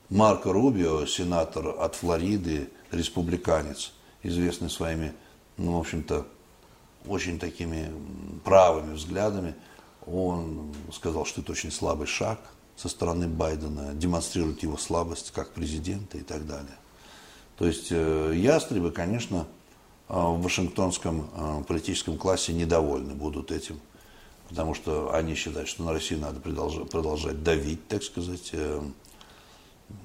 [0.09, 3.91] Марко Рубио, сенатор от Флориды, республиканец,
[4.23, 5.13] известный своими,
[5.57, 6.27] ну, в общем-то,
[7.07, 7.91] очень такими
[8.43, 9.55] правыми взглядами,
[10.05, 12.39] он сказал, что это очень слабый шаг
[12.75, 16.77] со стороны Байдена, демонстрирует его слабость как президента и так далее.
[17.57, 19.47] То есть э, ястребы, конечно,
[20.07, 23.79] в вашингтонском а, политическом классе недовольны будут этим,
[24.49, 28.49] потому что они считают, что на Россию надо продолжать, продолжать давить, так сказать.
[28.53, 28.81] Э.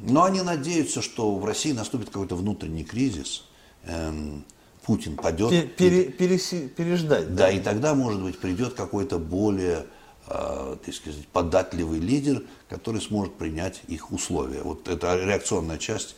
[0.01, 3.45] Но они надеются, что в России наступит какой-то внутренний кризис,
[3.85, 4.45] эм,
[4.85, 5.77] Путин падет.
[5.77, 7.35] Пере, пере, переждать.
[7.35, 9.87] Да, да, и тогда, может быть, придет какой-то более
[10.27, 14.63] э, так сказать, податливый лидер, который сможет принять их условия.
[14.63, 16.17] Вот это реакционная часть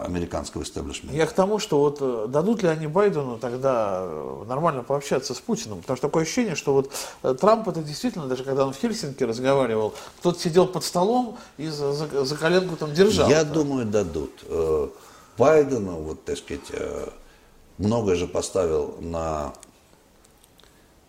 [0.00, 1.16] американского истеблишмента.
[1.16, 5.40] Я к тому, что вот э, дадут ли они Байдену тогда э, нормально пообщаться с
[5.40, 6.90] Путиным, потому что такое ощущение, что вот
[7.22, 11.68] э, Трамп это действительно, даже когда он в Хельсинки разговаривал, кто-то сидел под столом и
[11.68, 13.28] за, за, за коленку там держал.
[13.28, 14.44] Я думаю, дадут.
[15.36, 16.70] Байдену, вот, так сказать,
[17.78, 19.52] многое же поставил на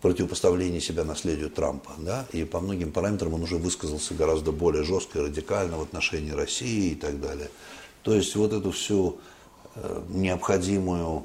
[0.02, 5.18] противопоставление себя наследию Трампа, да, и по многим параметрам он уже высказался гораздо более жестко
[5.18, 7.50] и радикально в отношении России и так далее.
[8.06, 9.18] То есть вот эту всю
[9.74, 11.24] э, необходимую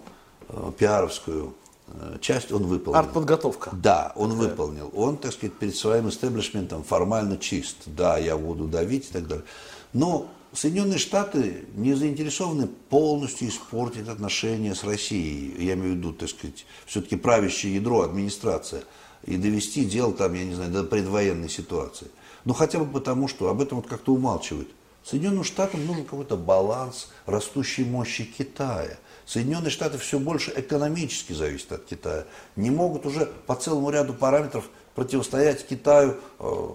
[0.50, 1.54] э, пиаровскую
[1.89, 2.98] э, часть он выполнил.
[2.98, 3.70] Артподготовка.
[3.72, 4.48] Да, он Такая.
[4.48, 4.91] выполнил.
[4.96, 7.78] Он, так сказать, перед своим истеблишментом формально чист.
[7.86, 9.46] Да, я буду давить и так далее.
[9.94, 15.63] Но Соединенные Штаты не заинтересованы полностью испортить отношения с Россией.
[15.63, 18.86] Я имею в виду, так сказать, все-таки правящее ядро, администрация.
[19.24, 22.08] И довести дело там, я не знаю, до предвоенной ситуации.
[22.44, 24.70] Но хотя бы потому, что об этом вот как-то умалчивают.
[25.03, 28.97] Соединенным Штатам нужен какой-то баланс растущей мощи Китая.
[29.25, 32.25] Соединенные Штаты все больше экономически зависят от Китая.
[32.55, 36.67] Не могут уже по целому ряду параметров противостоять Китаю э,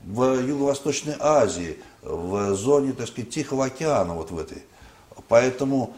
[0.00, 4.64] в Юго-Восточной Азии, в зоне, так сказать, Тихого океана, вот в этой.
[5.28, 5.94] Поэтому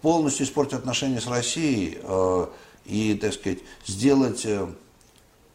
[0.00, 2.46] полностью испортить отношения с Россией э,
[2.86, 4.66] и, так сказать, сделать, э,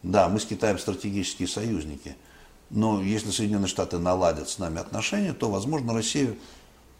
[0.04, 2.14] да, мы с Китаем стратегические союзники–
[2.70, 6.34] но если Соединенные Штаты наладят с нами отношения, то, возможно, Россия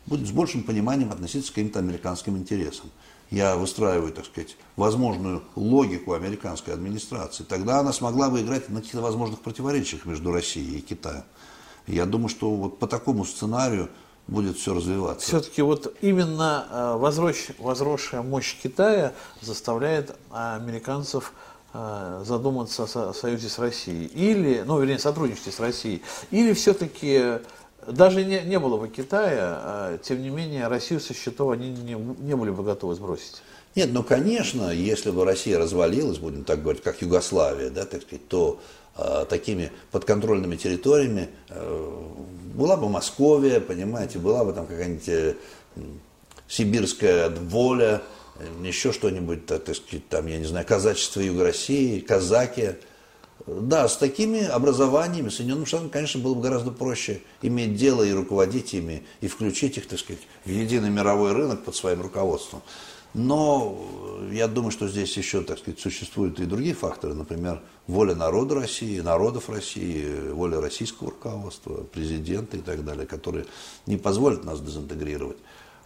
[0.06, 2.90] будет с большим пониманием относиться к каким-то американским интересам.
[3.30, 7.44] Я выстраиваю, так сказать, возможную логику американской администрации.
[7.44, 11.22] Тогда она смогла бы играть на каких-то возможных противоречиях между Россией и Китаем.
[11.86, 13.88] Я думаю, что вот по такому сценарию
[14.26, 15.26] будет все развиваться.
[15.26, 24.06] Все-таки вот именно э, возросшая мощь Китая заставляет американцев Э, задуматься о союзе с Россией,
[24.06, 27.40] или, ну, вернее, сотрудничестве с Россией, или все-таки
[27.86, 31.94] даже не, не было бы Китая, а, тем не менее, Россию со счетов они не,
[31.94, 33.42] не были бы готовы сбросить.
[33.74, 38.26] Нет, ну, конечно, если бы Россия развалилась, будем так говорить, как Югославия, да, так сказать,
[38.28, 38.60] то
[38.96, 41.92] э, такими подконтрольными территориями э,
[42.54, 45.34] была бы Московия, понимаете, была бы там какая-нибудь э,
[46.48, 48.19] сибирская воля, э,
[48.62, 52.76] еще что-нибудь, так, так сказать, там, я не знаю, казачество Юга России, казаки.
[53.46, 58.74] Да, с такими образованиями Соединенным Штатам, конечно, было бы гораздо проще иметь дело и руководить
[58.74, 62.62] ими, и включить их, так сказать, в единый мировой рынок под своим руководством.
[63.12, 68.54] Но я думаю, что здесь еще, так сказать, существуют и другие факторы, например, воля народа
[68.54, 73.46] России, народов России, воля российского руководства, президента и так далее, которые
[73.86, 75.38] не позволят нас дезинтегрировать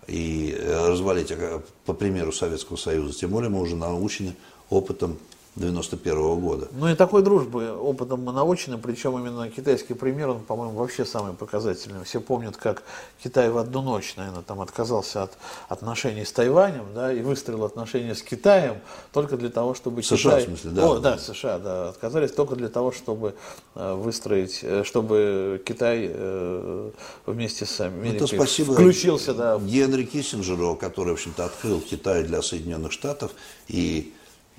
[0.07, 3.19] и развалить, а, по примеру Советского Союза.
[3.19, 4.35] Тем более мы уже научены
[4.71, 5.19] опытом
[5.57, 6.69] 91 -го года.
[6.73, 11.33] Ну и такой дружбы опытом мы научены, причем именно китайский пример, он, по-моему, вообще самый
[11.33, 12.05] показательный.
[12.05, 12.83] Все помнят, как
[13.23, 15.39] Китай в одну ночь, наверное, там отказался от
[15.69, 18.79] отношений с Тайванем, да, и выстроил отношения с Китаем
[19.13, 20.41] только для того, чтобы США, Китай...
[20.41, 20.91] в смысле, да.
[20.91, 23.35] О, да, США, да, отказались только для того, чтобы
[23.77, 26.91] э, выстроить, э, чтобы Китай э,
[27.27, 29.59] вместе с Америкой Это спасибо включился, да.
[29.59, 33.31] Генри Киссинджеру, который, в общем-то, открыл Китай для Соединенных Штатов
[33.69, 34.13] и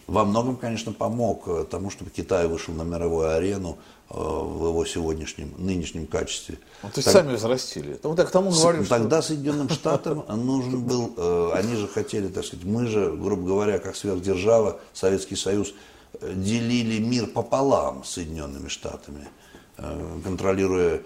[0.07, 3.77] во многом, конечно, помог э, тому, чтобы Китай вышел на мировую арену
[4.09, 6.59] э, в его сегодняшнем, нынешнем качестве.
[6.83, 7.99] Ну, то есть так, сами взрастили.
[8.03, 8.97] Вот я к тому говорю, с, что...
[8.97, 13.79] Тогда Соединенным Штатам нужен был, э, они же хотели, так сказать, мы же, грубо говоря,
[13.79, 15.73] как сверхдержава, Советский Союз,
[16.21, 19.27] делили мир пополам с Соединенными Штатами,
[20.23, 21.01] контролируя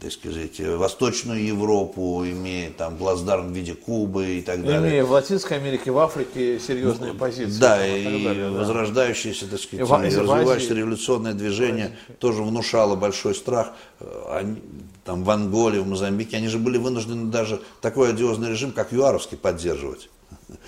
[0.00, 4.90] так сказать, Восточную Европу, имея там плацдарм в виде Кубы и так далее.
[4.90, 7.58] Имея в Латинской Америке, в Африке серьезные ну, позиции.
[7.58, 12.96] Да, там, и, и далее, возрождающееся, так сказать, и, и развивающееся революционное движение тоже внушало
[12.96, 13.72] большой страх.
[14.00, 14.62] Э, они,
[15.04, 19.38] там в Анголе, в Мозамбике, они же были вынуждены даже такой одиозный режим, как ЮАРовский,
[19.38, 20.10] поддерживать.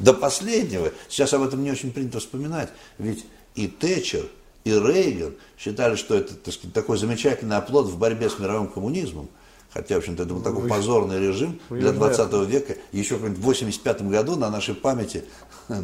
[0.00, 0.90] До последнего.
[1.08, 2.70] Сейчас об этом не очень принято вспоминать.
[2.98, 3.24] Ведь
[3.54, 4.26] и Тэтчер,
[4.64, 9.28] и Рейган считали, что это так сказать, такой замечательный оплот в борьбе с мировым коммунизмом.
[9.72, 12.76] Хотя, в общем-то, это был такой позорный режим для 20 века.
[12.92, 15.24] Еще в 85 году на нашей памяти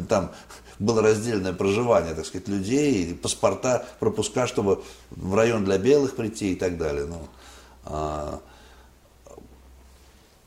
[0.07, 0.31] там
[0.77, 6.55] было разделенное проживание, так сказать, людей, паспорта, пропуска, чтобы в район для белых прийти и
[6.55, 7.05] так далее.
[7.05, 7.27] Ну,
[7.83, 8.39] а,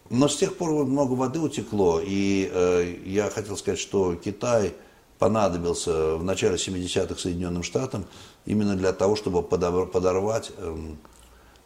[0.09, 4.75] но с тех пор много воды утекло, и э, я хотел сказать, что Китай
[5.23, 8.07] понадобился в начале 70-х Соединенным Штатам
[8.45, 10.99] именно для того, чтобы подорвать эм,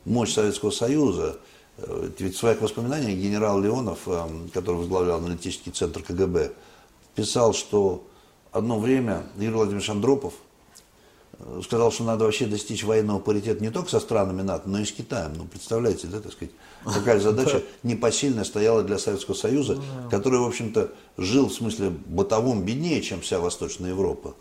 [0.04, 1.38] мощь Советского Союза.
[1.78, 6.52] Э, ведь в своих воспоминаниях генерал Леонов, эм, который возглавлял аналитический центр КГБ,
[7.14, 8.06] писал, что
[8.52, 10.34] одно время Юрий Владимирович Андропов
[11.62, 14.92] сказал, что надо вообще достичь военного паритета не только со странами НАТО, но и с
[14.92, 15.32] Китаем.
[15.36, 19.78] Ну, представляете, да, так сказать, такая задача непосильная стояла для Советского Союза,
[20.10, 24.34] который, в общем-то, жил в смысле бытовом беднее, чем вся Восточная Европа.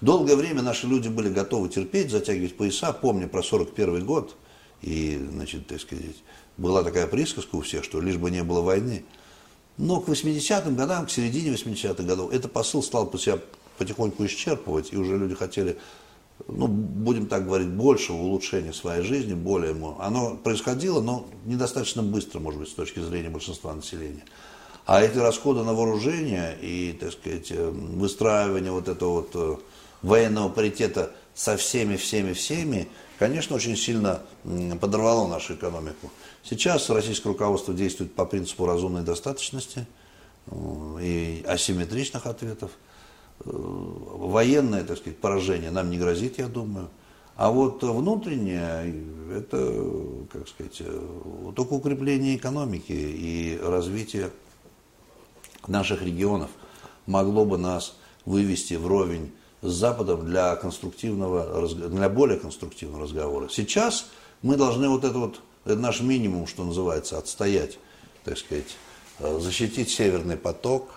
[0.00, 4.36] Долгое время наши люди были готовы терпеть, затягивать пояса, помня про 41 год.
[4.80, 6.04] И, значит, так сказать,
[6.56, 9.04] была такая присказка у всех, что лишь бы не было войны.
[9.76, 13.38] Но к 80-м годам, к середине 80-х годов, этот посыл стал по себя
[13.76, 15.78] потихоньку исчерпывать, и уже люди хотели
[16.46, 22.60] ну, будем так говорить, большего улучшения своей жизни, более оно происходило, но недостаточно быстро, может
[22.60, 24.24] быть, с точки зрения большинства населения.
[24.86, 29.56] А эти расходы на вооружение и, так сказать, э, выстраивание вот этого вот э,
[30.00, 34.22] военного паритета со всеми, всеми, всеми, конечно, очень сильно
[34.80, 36.10] подорвало нашу экономику.
[36.42, 39.86] Сейчас российское руководство действует по принципу разумной достаточности
[40.46, 40.54] э,
[41.02, 42.70] и асимметричных ответов.
[43.44, 46.88] Военное, так сказать, поражение нам не грозит, я думаю.
[47.36, 48.94] А вот внутреннее,
[49.32, 50.82] это, как сказать,
[51.54, 54.30] только укрепление экономики и развитие
[55.68, 56.50] наших регионов
[57.06, 63.48] могло бы нас вывести вровень с Западом для конструктивного, для более конструктивного разговора.
[63.48, 64.06] Сейчас
[64.42, 67.78] мы должны вот это вот, это наш минимум, что называется, отстоять,
[68.24, 68.76] так сказать,
[69.20, 70.90] э, защитить Северный поток,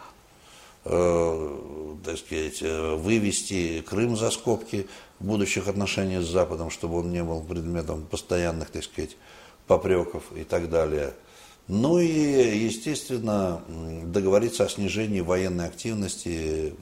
[0.84, 4.88] так сказать, э, вывести Крым за скобки
[5.20, 9.17] будущих отношений с Западом, чтобы он не был предметом постоянных, так сказать,
[9.67, 11.13] попреков и так далее.
[11.67, 13.62] Ну и, естественно,
[14.06, 16.74] договориться о снижении военной активности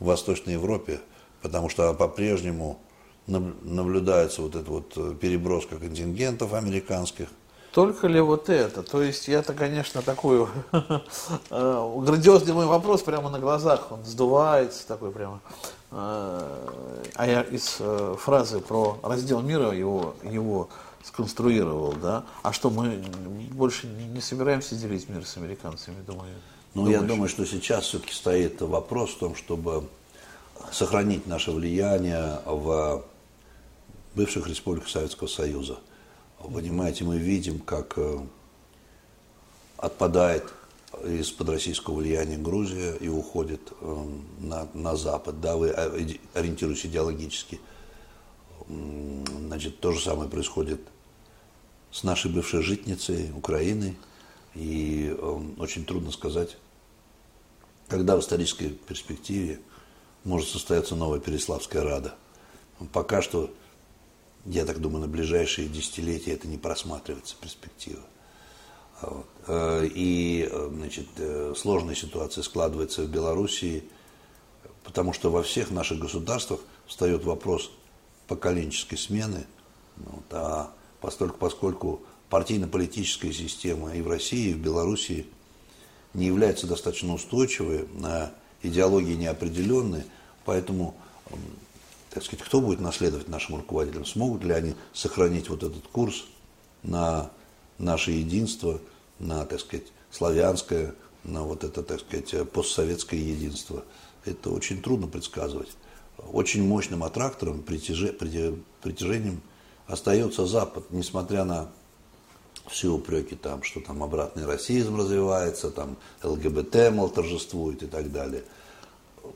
[0.00, 1.00] в Восточной Европе,
[1.40, 2.80] потому что по-прежнему
[3.26, 7.28] наблюдается вот эта вот переброска контингентов американских
[7.72, 8.82] только ли вот это?
[8.82, 15.10] То есть я-то, конечно, такой э, грандиозный мой вопрос прямо на глазах, он сдувается такой
[15.10, 15.40] прямо.
[15.90, 16.68] Э,
[17.14, 20.68] а я из э, фразы про раздел мира его, его
[21.02, 22.24] сконструировал, да?
[22.42, 23.02] А что, мы
[23.52, 26.34] больше не собираемся делить мир с американцами, думаю?
[26.74, 29.88] Ну, я думаю, что сейчас все-таки стоит вопрос в том, чтобы
[30.70, 33.02] сохранить наше влияние в
[34.14, 35.78] бывших республиках Советского Союза.
[36.42, 38.18] Понимаете, мы видим, как э,
[39.76, 40.52] отпадает
[41.04, 44.04] из-под российского влияния Грузия и уходит э,
[44.40, 47.60] на, на Запад, да, вы ориентируетесь идеологически.
[48.68, 50.80] Значит, то же самое происходит
[51.90, 53.96] с нашей бывшей житницей Украины.
[54.54, 56.56] И э, очень трудно сказать,
[57.88, 59.60] когда в исторической перспективе
[60.24, 62.14] может состояться новая Переславская Рада.
[62.92, 63.50] Пока что,
[64.44, 68.02] я так думаю, на ближайшие десятилетия это не просматривается перспектива.
[69.00, 69.26] Вот.
[69.46, 73.84] Э, и э, значит, э, сложная ситуация складывается в Белоруссии,
[74.84, 77.70] потому что во всех наших государствах встает вопрос
[78.28, 79.46] поколенческой смены,
[79.96, 85.26] вот, а поскольку, поскольку партийно-политическая система и в России, и в Белоруссии
[86.14, 88.32] не является достаточно устойчивой, на
[88.62, 90.06] идеологии неопределенные,
[90.44, 90.94] поэтому,
[92.12, 94.04] так сказать, кто будет наследовать нашим руководителям?
[94.04, 96.26] Смогут ли они сохранить вот этот курс
[96.82, 97.30] на
[97.78, 98.80] наше единство,
[99.18, 100.94] на, так сказать, славянское,
[101.24, 103.84] на вот это, так сказать, постсоветское единство?
[104.26, 105.70] Это очень трудно предсказывать.
[106.32, 109.40] Очень мощным аттрактором, притяжением
[109.86, 111.70] остается Запад, несмотря на
[112.70, 118.44] все упреки там, что там обратный расизм развивается, там ЛГБТ, мол, торжествует и так далее.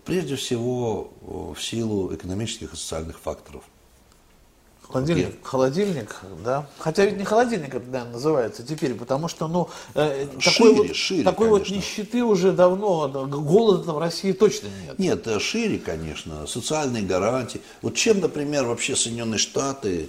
[0.04, 3.62] Прежде всего в силу экономических и социальных факторов.
[4.82, 6.68] Холодильник, холодильник, да.
[6.78, 10.96] Хотя ведь не холодильник это, наверное, называется теперь, потому что, ну, э, шире, такой, вот,
[10.96, 14.96] шире, такой вот нищеты уже давно, голода в России точно нет.
[14.96, 17.60] Нет, э, шире, конечно, социальные гарантии.
[17.82, 20.08] Вот чем, например, вообще Соединенные Штаты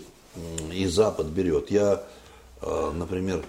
[0.71, 1.71] и Запад берет?
[1.71, 2.03] Я
[2.61, 3.43] Э, например,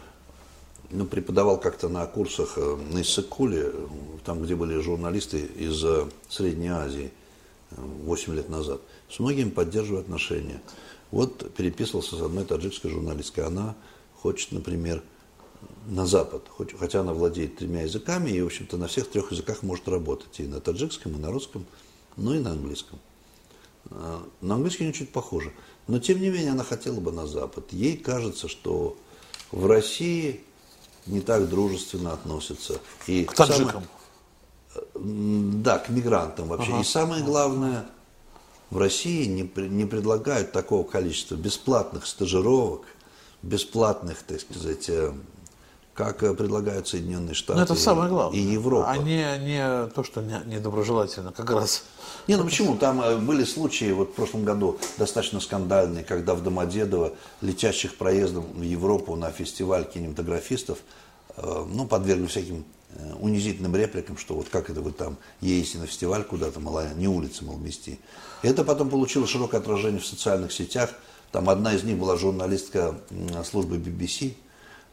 [0.90, 3.72] ну, преподавал как-то на курсах э, на Иссыкуле,
[4.24, 7.10] там, где были журналисты из э, Средней Азии
[7.72, 8.80] 8 лет назад.
[9.10, 10.62] С многими поддерживаю отношения.
[11.10, 13.44] Вот переписывался с одной таджикской журналисткой.
[13.44, 13.76] Она
[14.16, 15.02] хочет, например,
[15.86, 16.44] на Запад,
[16.78, 20.40] хотя она владеет тремя языками и, в общем-то, на всех трех языках может работать.
[20.40, 21.66] И на таджикском, и на русском,
[22.16, 22.98] ну и на английском.
[23.90, 25.52] На английский не чуть похоже.
[25.86, 27.72] Но, тем не менее, она хотела бы на Запад.
[27.72, 28.96] Ей кажется, что
[29.50, 30.42] в России
[31.08, 32.80] не так дружественно относятся.
[33.06, 33.82] И к таджикам?
[33.82, 33.88] Самое,
[34.94, 36.72] да, к мигрантам вообще.
[36.72, 36.80] Ага.
[36.80, 37.86] И самое главное,
[38.70, 42.86] в России не, не предлагают такого количества бесплатных стажировок,
[43.42, 45.12] бесплатных, так сказать, э,
[45.98, 48.38] как э, предлагают Соединенные Штаты Но это самое главное.
[48.38, 48.88] и Европа.
[48.88, 51.82] А не, не то, что недоброжелательно, как раз.
[52.28, 52.76] Не, ну почему?
[52.76, 58.44] Там э, были случаи, вот в прошлом году достаточно скандальные, когда в Домодедово, летящих проездом
[58.44, 60.78] в Европу на фестиваль кинематографистов,
[61.36, 62.64] э, ну, подвергли всяким
[63.20, 67.08] унизительным репликам, что вот как это вы там едете на фестиваль куда-то, мол, а не
[67.08, 67.98] улицы, мол, мести.
[68.42, 70.90] Это потом получило широкое отражение в социальных сетях.
[71.32, 72.94] Там одна из них была журналистка
[73.44, 74.34] службы BBC,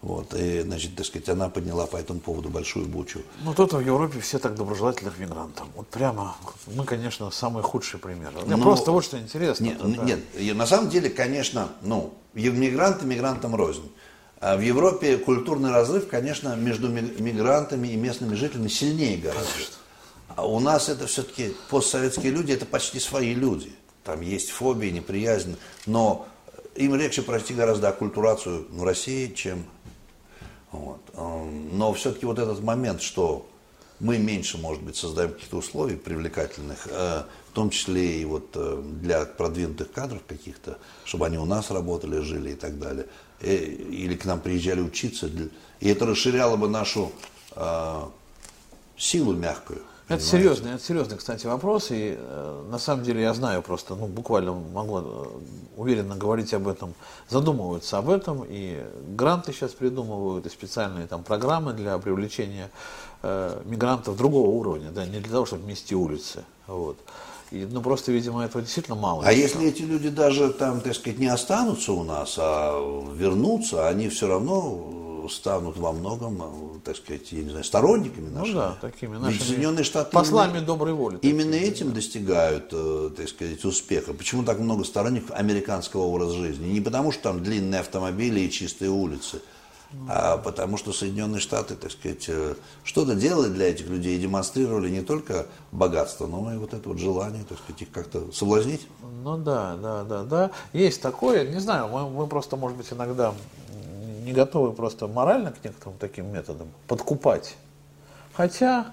[0.06, 3.24] вот, и, значит, так сказать, она подняла по этому поводу большую бучу.
[3.43, 5.68] Ну, тут в Европе все так доброжелательны к мигрантам.
[5.76, 6.36] Вот прямо,
[6.68, 8.32] мы, конечно, самый худший пример.
[8.45, 9.64] Мне ну, просто вот что интересно.
[9.64, 10.03] Нет, да.
[10.03, 13.91] нет, на самом деле, конечно, ну, мигранты мигрантам рознь.
[14.39, 19.49] А в Европе культурный разрыв, конечно, между мигрантами и местными жителями сильнее гораздо.
[20.36, 23.72] А у нас это все-таки постсоветские люди, это почти свои люди.
[24.03, 26.28] Там есть фобии, неприязнь, но
[26.76, 29.66] им легче пройти гораздо оккультурацию в России, чем
[30.76, 31.01] вот.
[31.13, 33.47] Эм, но все-таки вот этот момент, что
[33.99, 38.82] мы меньше, может быть, создаем каких-то условий привлекательных, э, в том числе и вот э,
[39.01, 43.07] для продвинутых кадров каких-то, чтобы они у нас работали, жили и так далее,
[43.39, 45.30] э, или к нам приезжали учиться,
[45.80, 47.11] и это расширяло бы нашу
[48.97, 49.82] силу мягкую.
[50.08, 51.89] Это серьезный, это серьезный, кстати, вопрос.
[51.89, 55.26] И э, на самом деле я знаю просто, ну, буквально могу э,
[55.78, 56.93] уверенно говорить об этом,
[57.28, 62.70] задумываются об этом, и гранты сейчас придумывают, и специальные там программы для привлечения
[63.24, 66.43] э, мигрантов другого уровня, да, не для того, чтобы мести улицы.
[66.68, 66.97] Вот.
[67.49, 69.24] И, ну, просто, видимо, этого действительно мало.
[69.26, 72.80] А если эти люди даже там, так сказать, не останутся у нас, а
[73.16, 78.53] вернутся, они все равно станут во многом, э, так сказать, я не знаю, сторонниками нашими.
[78.53, 81.19] Ну да, такими нашими Соединенные Штаты послами именно, доброй воли.
[81.21, 81.95] Именно такие, этим да.
[81.95, 84.13] достигают, э, так сказать, успеха.
[84.13, 86.67] Почему так много сторонников американского образа жизни?
[86.67, 89.41] Не потому, что там длинные автомобили и чистые улицы,
[90.07, 94.89] а потому что Соединенные Штаты, так сказать, э, что-то делали для этих людей и демонстрировали
[94.89, 98.88] не только богатство, но и вот это вот желание, так сказать, их как-то соблазнить.
[99.23, 100.51] Ну да, да, да, да.
[100.73, 103.34] Есть такое, не знаю, мы, мы просто, может быть, иногда
[104.26, 107.55] не готовы просто морально к некоторым таким методам подкупать.
[108.34, 108.88] Хотя,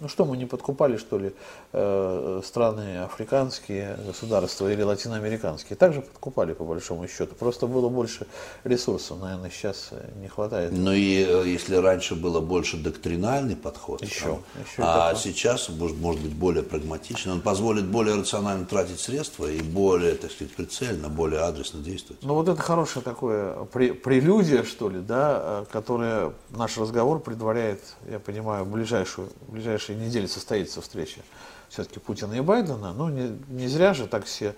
[0.00, 1.34] ну что, мы не подкупали, что ли,
[1.72, 5.76] страны африканские государства или латиноамериканские?
[5.76, 7.34] Также подкупали, по большому счету.
[7.34, 8.26] Просто было больше
[8.64, 10.72] ресурсов, наверное, сейчас не хватает.
[10.72, 15.22] Ну и э, если раньше было больше доктринальный подход, Еще, там, еще а такой.
[15.22, 20.30] сейчас может, может быть более прагматичный, он позволит более рационально тратить средства и более, так
[20.32, 22.22] сказать, прицельно, более адресно действовать.
[22.22, 27.80] Ну вот это хорошее такое пре- прелюдия, что ли, да, э, которая наш разговор предваряет,
[28.10, 31.20] я понимаю, ближайшую, в ближайшие недели состоится встреча
[31.68, 32.92] все-таки Путина и Байдена.
[32.92, 34.54] Ну, не, не зря же так все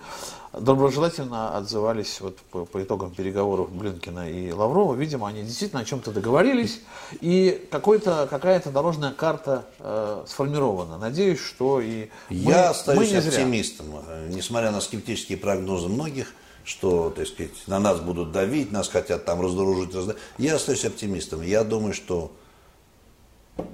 [0.53, 4.95] доброжелательно отзывались вот по, по итогам переговоров Блинкина и Лаврова.
[4.95, 6.81] Видимо, они действительно о чем-то договорились,
[7.21, 10.99] и какая-то дорожная карта э, сформирована.
[10.99, 13.31] Надеюсь, что и мы, Я мы остаюсь не зря.
[13.43, 16.33] оптимистом, э, несмотря на скептические прогнозы многих,
[16.65, 21.43] что, так сказать, на нас будут давить, нас хотят там разоружить, разда- Я остаюсь оптимистом.
[21.43, 22.33] Я думаю, что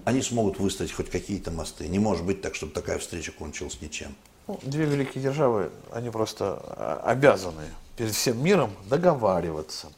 [0.04, 1.88] они смогут выстроить хоть какие-то мосты.
[1.88, 4.14] Не может быть так, чтобы такая встреча кончилась ничем.
[4.46, 7.64] Ну, две великие державы, они просто а, обязаны
[7.96, 9.88] перед всем миром договариваться.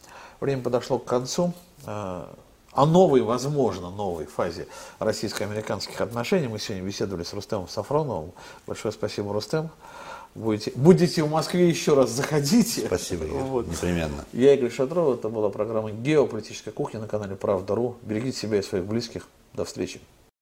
[0.41, 1.53] Время подошло к концу.
[1.85, 2.25] Э,
[2.73, 4.69] О новой, возможно, новой фазе
[5.01, 8.33] российско-американских отношений мы сегодня беседовали с Рустемом Сафроновым.
[8.67, 9.71] Большое спасибо, Рустем.
[10.35, 12.87] Будете, будете в Москве еще раз, заходите.
[12.87, 13.41] Спасибо, Игорь.
[13.41, 13.67] Вот.
[13.67, 14.25] Непременно.
[14.33, 17.97] Я Игорь Шатров, это была программа «Геополитическая кухня» на канале «Правда.ру».
[18.03, 19.27] Берегите себя и своих близких.
[19.55, 20.01] До встречи.